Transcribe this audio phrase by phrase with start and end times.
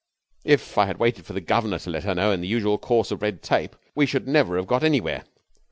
[0.43, 3.11] If I had waited for the governor to let her know in the usual course
[3.11, 5.25] of red tape we should never have got anywhere.